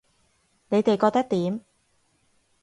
[0.69, 1.61] 你哋覺得點